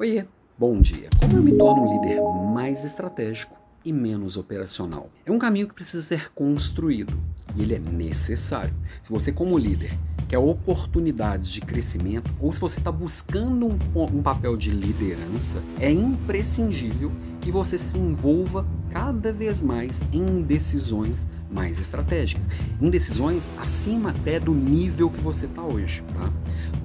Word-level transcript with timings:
Oiê, 0.00 0.24
bom 0.56 0.80
dia. 0.80 1.10
Como 1.20 1.36
eu 1.36 1.42
me 1.42 1.58
torno 1.58 1.82
um 1.82 2.00
líder 2.00 2.22
mais 2.54 2.84
estratégico 2.84 3.58
e 3.84 3.92
menos 3.92 4.36
operacional? 4.36 5.10
É 5.26 5.32
um 5.32 5.40
caminho 5.40 5.66
que 5.66 5.74
precisa 5.74 6.00
ser 6.04 6.30
construído 6.32 7.12
e 7.56 7.62
ele 7.62 7.74
é 7.74 7.80
necessário. 7.80 8.72
Se 9.02 9.10
você, 9.10 9.32
como 9.32 9.58
líder, 9.58 9.90
quer 10.28 10.38
oportunidades 10.38 11.48
de 11.48 11.60
crescimento 11.60 12.30
ou 12.40 12.52
se 12.52 12.60
você 12.60 12.78
está 12.78 12.92
buscando 12.92 13.66
um, 13.66 14.02
um 14.04 14.22
papel 14.22 14.56
de 14.56 14.70
liderança, 14.70 15.60
é 15.80 15.90
imprescindível 15.90 17.10
que 17.40 17.50
você 17.50 17.76
se 17.76 17.98
envolva 17.98 18.64
cada 18.92 19.32
vez 19.32 19.60
mais 19.60 20.04
em 20.12 20.42
decisões 20.42 21.26
mais 21.50 21.80
estratégicas, 21.80 22.48
em 22.80 22.88
decisões 22.88 23.50
acima 23.58 24.10
até 24.10 24.38
do 24.38 24.54
nível 24.54 25.10
que 25.10 25.20
você 25.20 25.46
está 25.46 25.62
hoje, 25.62 26.04
tá? 26.14 26.32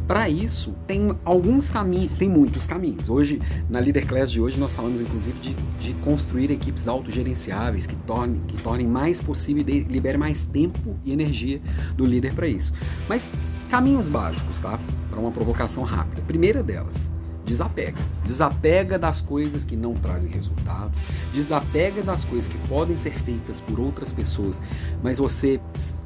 Para 0.08 0.30
isso, 0.30 0.76
tem 0.86 1.16
alguns 1.24 1.70
caminhos, 1.70 2.18
tem 2.18 2.30
muitos 2.30 2.68
caminhos. 2.68 3.10
Hoje, 3.10 3.42
na 3.70 3.80
Leader 3.80 4.06
Class 4.06 4.30
de 4.30 4.42
hoje, 4.42 4.60
nós 4.60 4.74
falamos 4.74 5.02
inclusive 5.02 5.40
de, 5.40 5.54
de 5.80 5.94
construir 6.02 6.52
equipes 6.52 6.88
autogerenciáveis 6.88 7.88
que 7.88 7.96
tornem, 7.96 8.42
que 8.48 8.62
tornem 8.62 8.86
mais 8.86 9.22
possível 9.22 9.64
e 9.68 9.80
libere 9.84 10.18
mais 10.18 10.44
tempo 10.44 10.98
e 11.06 11.14
energia 11.14 11.62
do 11.96 12.06
líder 12.06 12.34
para 12.34 12.48
isso. 12.48 12.74
Mas 13.08 13.32
caminhos 13.70 14.08
básicos, 14.08 14.60
tá? 14.60 14.78
Para 15.10 15.20
uma 15.20 15.32
provocação 15.32 15.84
rápida. 15.84 16.22
Primeira 16.24 16.62
delas, 16.62 17.10
desapega. 17.46 17.98
Desapega 18.26 18.98
das 18.98 19.22
coisas 19.22 19.64
que 19.66 19.76
não 19.76 19.94
trazem 19.94 20.32
resultado, 20.32 20.92
desapega 21.34 22.02
das 22.02 22.26
coisas 22.26 22.48
que 22.48 22.58
podem 22.68 22.98
ser 22.98 23.14
feitas 23.20 23.60
por 23.60 23.80
outras 23.80 24.14
pessoas, 24.14 24.62
mas 25.02 25.20
você 25.20 25.60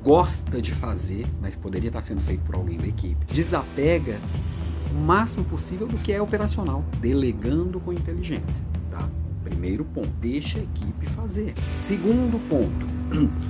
gosta 0.04 0.62
de 0.62 0.74
fazer, 0.74 1.28
mas 1.42 1.56
poderia 1.56 1.90
estar 1.90 2.02
sendo 2.02 2.22
feito 2.22 2.42
por 2.44 2.56
alguém 2.56 2.78
da 2.78 2.88
equipe. 2.88 3.26
Desapega 3.34 4.20
o 4.92 5.00
máximo 5.00 5.46
possível 5.46 5.88
do 5.88 5.98
que 5.98 6.12
é 6.12 6.22
operacional, 6.22 6.84
delegando 7.00 7.80
com 7.80 7.94
inteligência, 7.94 8.64
tá? 8.90 9.08
Primeiro 9.44 9.86
ponto, 9.86 10.10
deixa 10.20 10.60
a 10.60 10.62
equipe 10.62 11.08
fazer. 11.08 11.54
Segundo 11.78 12.40
ponto, 12.50 12.86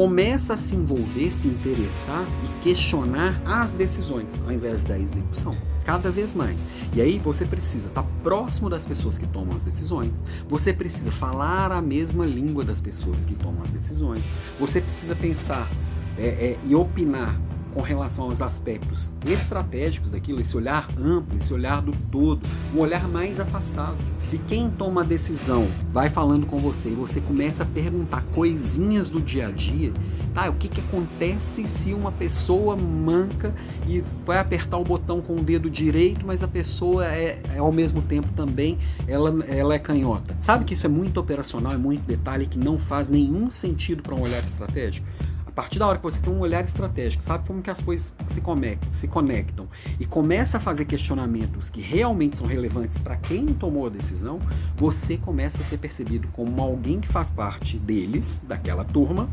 começa 0.00 0.54
a 0.54 0.56
se 0.56 0.74
envolver, 0.74 1.30
se 1.30 1.46
interessar 1.46 2.24
e 2.42 2.62
questionar 2.62 3.38
as 3.44 3.72
decisões 3.72 4.32
ao 4.46 4.50
invés 4.50 4.82
da 4.82 4.98
execução 4.98 5.54
cada 5.84 6.10
vez 6.10 6.32
mais. 6.32 6.64
E 6.94 7.02
aí 7.02 7.18
você 7.18 7.44
precisa 7.44 7.88
estar 7.88 8.02
próximo 8.22 8.70
das 8.70 8.86
pessoas 8.86 9.18
que 9.18 9.26
tomam 9.26 9.54
as 9.54 9.62
decisões, 9.62 10.24
você 10.48 10.72
precisa 10.72 11.12
falar 11.12 11.70
a 11.70 11.82
mesma 11.82 12.24
língua 12.24 12.64
das 12.64 12.80
pessoas 12.80 13.26
que 13.26 13.34
tomam 13.34 13.62
as 13.62 13.68
decisões, 13.68 14.24
você 14.58 14.80
precisa 14.80 15.14
pensar 15.14 15.70
é, 16.16 16.28
é, 16.28 16.58
e 16.64 16.74
opinar 16.74 17.38
com 17.70 17.80
relação 17.80 18.24
aos 18.24 18.42
aspectos 18.42 19.10
estratégicos 19.26 20.10
daquilo, 20.10 20.40
esse 20.40 20.56
olhar 20.56 20.88
amplo, 20.98 21.36
esse 21.38 21.52
olhar 21.52 21.80
do 21.80 21.92
todo, 22.10 22.40
um 22.74 22.78
olhar 22.78 23.08
mais 23.08 23.40
afastado. 23.40 23.96
Se 24.18 24.38
quem 24.38 24.70
toma 24.70 25.02
a 25.02 25.04
decisão 25.04 25.68
vai 25.92 26.08
falando 26.08 26.46
com 26.46 26.58
você 26.58 26.88
e 26.88 26.94
você 26.94 27.20
começa 27.20 27.62
a 27.62 27.66
perguntar 27.66 28.22
coisinhas 28.34 29.08
do 29.08 29.20
dia 29.20 29.48
a 29.48 29.50
dia, 29.50 29.92
tá? 30.34 30.48
O 30.48 30.54
que, 30.54 30.68
que 30.68 30.80
acontece 30.80 31.66
se 31.66 31.92
uma 31.92 32.12
pessoa 32.12 32.76
manca 32.76 33.54
e 33.86 34.02
vai 34.24 34.38
apertar 34.38 34.78
o 34.78 34.84
botão 34.84 35.20
com 35.20 35.36
o 35.36 35.42
dedo 35.42 35.70
direito, 35.70 36.26
mas 36.26 36.42
a 36.42 36.48
pessoa 36.48 37.06
é, 37.06 37.40
é 37.54 37.58
ao 37.58 37.72
mesmo 37.72 38.02
tempo 38.02 38.28
também 38.34 38.78
ela, 39.06 39.44
ela 39.46 39.74
é 39.74 39.78
canhota. 39.78 40.36
Sabe 40.40 40.64
que 40.64 40.74
isso 40.74 40.86
é 40.86 40.88
muito 40.90 41.18
operacional, 41.20 41.72
é 41.72 41.76
muito 41.76 42.02
detalhe 42.02 42.46
que 42.46 42.58
não 42.58 42.78
faz 42.78 43.08
nenhum 43.08 43.50
sentido 43.50 44.02
para 44.02 44.14
um 44.14 44.22
olhar 44.22 44.42
estratégico? 44.44 45.06
A 45.50 45.52
partir 45.52 45.80
da 45.80 45.86
hora 45.88 45.98
que 45.98 46.04
você 46.04 46.22
tem 46.22 46.32
um 46.32 46.38
olhar 46.38 46.64
estratégico, 46.64 47.24
sabe 47.24 47.44
como 47.44 47.60
que 47.60 47.70
as 47.70 47.80
coisas 47.80 48.14
se 48.32 48.40
conectam, 48.40 48.92
se 48.92 49.08
conectam 49.08 49.66
e 49.98 50.06
começa 50.06 50.58
a 50.58 50.60
fazer 50.60 50.84
questionamentos 50.84 51.68
que 51.68 51.80
realmente 51.80 52.38
são 52.38 52.46
relevantes 52.46 52.96
para 52.96 53.16
quem 53.16 53.46
tomou 53.46 53.84
a 53.84 53.88
decisão, 53.90 54.38
você 54.76 55.16
começa 55.16 55.60
a 55.60 55.64
ser 55.64 55.78
percebido 55.78 56.28
como 56.28 56.62
alguém 56.62 57.00
que 57.00 57.08
faz 57.08 57.30
parte 57.30 57.76
deles, 57.78 58.40
daquela 58.46 58.84
turma, 58.84 59.28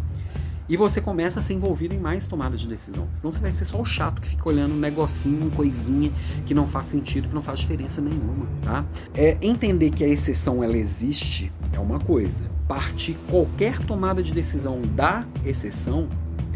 e 0.70 0.76
você 0.76 1.00
começa 1.02 1.40
a 1.40 1.42
ser 1.42 1.54
envolvido 1.54 1.94
em 1.94 2.00
mais 2.00 2.28
tomadas 2.28 2.60
de 2.60 2.68
decisão. 2.68 3.08
Senão 3.14 3.32
você 3.32 3.40
vai 3.40 3.52
ser 3.52 3.66
só 3.66 3.80
o 3.80 3.86
chato 3.86 4.22
que 4.22 4.30
fica 4.30 4.48
olhando 4.48 4.74
um 4.74 4.80
negocinho, 4.80 5.50
coisinha 5.52 6.12
que 6.46 6.54
não 6.54 6.68
faz 6.68 6.88
sentido, 6.88 7.28
que 7.30 7.36
não 7.36 7.42
faz 7.42 7.60
diferença 7.60 8.02
nenhuma, 8.02 8.48
tá? 8.62 8.86
É 9.14 9.38
entender 9.42 9.92
que 9.92 10.04
a 10.04 10.08
exceção 10.08 10.64
ela 10.64 10.78
existe 10.78 11.52
é 11.74 11.80
uma 11.80 12.00
coisa. 12.00 12.50
Partir 12.68 13.18
qualquer 13.30 13.80
tomada 13.86 14.22
de 14.22 14.34
decisão 14.34 14.82
da 14.82 15.26
exceção 15.46 16.08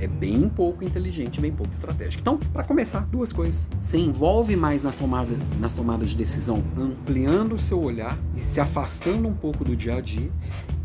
é 0.02 0.08
bem 0.08 0.50
pouco 0.50 0.84
inteligente, 0.84 1.40
bem 1.40 1.52
pouco 1.52 1.72
estratégico. 1.72 2.22
Então, 2.22 2.38
para 2.52 2.63
começar, 2.63 3.02
duas 3.02 3.31
coisas. 3.31 3.68
Se 3.80 3.97
envolve 3.97 4.56
mais 4.56 4.81
na 4.81 4.91
tomada, 4.91 5.38
nas 5.59 5.74
tomadas 5.74 6.09
de 6.09 6.18
decisão, 6.18 6.63
ampliando 6.75 7.53
o 7.53 7.59
seu 7.59 7.80
olhar 7.80 8.18
e 8.36 8.41
se 8.41 8.59
afastando 8.59 9.28
um 9.28 9.34
pouco 9.34 9.63
do 9.63 9.75
dia 9.75 9.96
a 9.96 10.02
dia 10.02 10.31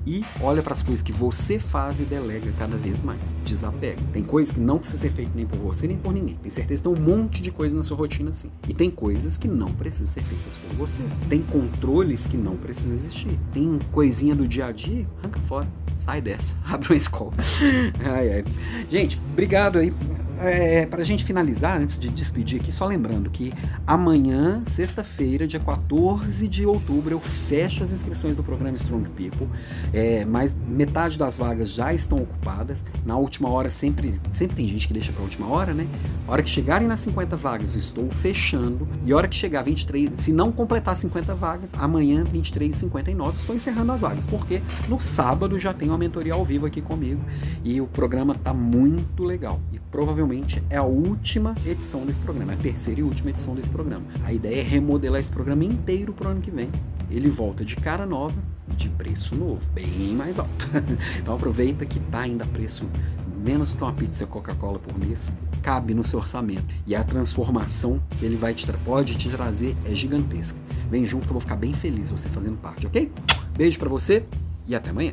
e 0.06 0.24
olha 0.40 0.62
para 0.62 0.72
as 0.72 0.82
coisas 0.82 1.02
que 1.02 1.12
você 1.12 1.58
faz 1.58 2.00
e 2.00 2.04
delega 2.04 2.52
cada 2.58 2.76
vez 2.76 3.02
mais. 3.02 3.20
Desapega. 3.44 4.00
Tem 4.12 4.22
coisas 4.22 4.54
que 4.54 4.60
não 4.60 4.78
precisa 4.78 5.00
ser 5.00 5.10
feito 5.10 5.32
nem 5.34 5.44
por 5.44 5.58
você 5.58 5.86
nem 5.86 5.98
por 5.98 6.12
ninguém. 6.12 6.36
Tem 6.36 6.50
certeza 6.50 6.82
que 6.82 6.88
tem 6.88 6.98
um 6.98 7.04
monte 7.04 7.42
de 7.42 7.50
coisa 7.50 7.76
na 7.76 7.82
sua 7.82 7.96
rotina 7.96 8.30
assim. 8.30 8.50
E 8.68 8.72
tem 8.72 8.90
coisas 8.90 9.36
que 9.36 9.48
não 9.48 9.72
precisam 9.72 10.06
ser 10.06 10.22
feitas 10.22 10.56
por 10.56 10.70
você. 10.76 11.02
Tem 11.28 11.42
controles 11.42 12.26
que 12.26 12.36
não 12.36 12.56
precisam 12.56 12.94
existir. 12.94 13.38
Tem 13.52 13.78
coisinha 13.90 14.34
do 14.34 14.46
dia 14.46 14.66
a 14.66 14.72
dia, 14.72 15.04
arranca 15.22 15.40
fora. 15.40 15.66
Sai 16.06 16.22
dessa. 16.22 16.54
Abre 16.64 16.88
uma 16.88 16.96
escola. 16.96 17.34
ai, 18.14 18.32
ai. 18.32 18.44
Gente, 18.88 19.20
obrigado 19.32 19.78
aí 19.78 19.92
é, 20.38 20.84
para 20.86 21.02
a 21.02 21.04
gente 21.04 21.24
finalizar, 21.24 21.80
antes 21.80 21.98
de 21.98 22.08
despedir 22.08 22.60
aqui, 22.60 22.70
só 22.70 22.86
lembrando 22.86 23.30
que 23.30 23.52
amanhã, 23.86 24.62
sexta-feira, 24.66 25.46
dia 25.46 25.60
14 25.60 26.46
de 26.46 26.66
outubro, 26.66 27.14
eu 27.14 27.20
fecho 27.20 27.82
as 27.82 27.90
inscrições 27.90 28.36
do 28.36 28.42
programa 28.42 28.76
Strong 28.76 29.08
People. 29.10 29.48
É, 29.92 30.24
mas 30.24 30.54
metade 30.68 31.18
das 31.18 31.38
vagas 31.38 31.70
já 31.70 31.92
estão 31.92 32.18
ocupadas. 32.18 32.84
Na 33.04 33.16
última 33.16 33.48
hora, 33.48 33.70
sempre, 33.70 34.20
sempre 34.32 34.56
tem 34.56 34.68
gente 34.68 34.88
que 34.88 34.92
deixa 34.92 35.12
para 35.12 35.22
última 35.22 35.46
hora, 35.48 35.72
né? 35.72 35.86
A 36.26 36.32
hora 36.32 36.42
que 36.42 36.50
chegarem 36.50 36.86
nas 36.86 37.00
50 37.00 37.36
vagas, 37.36 37.74
estou 37.74 38.10
fechando. 38.10 38.86
E 39.04 39.12
a 39.12 39.16
hora 39.16 39.28
que 39.28 39.36
chegar 39.36 39.62
23, 39.62 40.10
se 40.16 40.32
não 40.32 40.52
completar 40.52 40.96
50 40.96 41.34
vagas, 41.34 41.70
amanhã, 41.74 42.24
23 42.24 42.74
e 42.74 42.78
59, 42.78 43.38
estou 43.38 43.56
encerrando 43.56 43.92
as 43.92 44.00
vagas. 44.00 44.26
Porque 44.26 44.60
no 44.88 45.00
sábado 45.00 45.58
já 45.58 45.72
tem 45.72 45.90
mentoria 45.98 46.34
ao 46.34 46.44
vivo 46.44 46.66
aqui 46.66 46.80
comigo. 46.80 47.20
E 47.64 47.80
o 47.80 47.86
programa 47.86 48.34
tá 48.34 48.52
muito 48.52 49.24
legal. 49.24 49.60
E 49.72 49.78
provavelmente 49.90 50.62
é 50.68 50.76
a 50.76 50.82
última 50.82 51.54
edição 51.64 52.04
desse 52.04 52.20
programa, 52.20 52.52
é 52.52 52.54
a 52.54 52.58
terceira 52.58 53.00
e 53.00 53.02
última 53.02 53.30
edição 53.30 53.54
desse 53.54 53.70
programa. 53.70 54.04
A 54.24 54.32
ideia 54.32 54.60
é 54.60 54.64
remodelar 54.64 55.20
esse 55.20 55.30
programa 55.30 55.64
inteiro 55.64 56.12
para 56.12 56.28
o 56.28 56.30
ano 56.30 56.40
que 56.40 56.50
vem. 56.50 56.68
Ele 57.10 57.28
volta 57.28 57.64
de 57.64 57.76
cara 57.76 58.04
nova, 58.04 58.34
de 58.76 58.88
preço 58.88 59.34
novo, 59.34 59.60
bem 59.72 60.14
mais 60.14 60.38
alto. 60.38 60.68
então 61.20 61.34
aproveita 61.34 61.86
que 61.86 62.00
tá 62.00 62.20
ainda 62.20 62.44
preço 62.46 62.86
menos 63.46 63.70
que 63.70 63.82
uma 63.82 63.92
pizza 63.92 64.26
Coca-Cola 64.26 64.78
por 64.80 64.98
mês, 64.98 65.32
cabe 65.62 65.94
no 65.94 66.04
seu 66.04 66.18
orçamento. 66.18 66.64
E 66.84 66.96
a 66.96 67.04
transformação 67.04 68.02
que 68.18 68.24
ele 68.24 68.36
vai 68.36 68.52
te, 68.52 68.66
pode 68.84 69.16
te 69.16 69.30
trazer 69.30 69.76
é 69.84 69.94
gigantesca. 69.94 70.58
Vem 70.90 71.04
junto 71.04 71.24
que 71.24 71.30
eu 71.30 71.34
vou 71.34 71.40
ficar 71.40 71.56
bem 71.56 71.72
feliz 71.72 72.10
você 72.10 72.28
fazendo 72.28 72.56
parte, 72.58 72.86
ok? 72.86 73.10
Beijo 73.56 73.78
para 73.78 73.88
você 73.88 74.24
e 74.66 74.74
até 74.74 74.90
amanhã. 74.90 75.12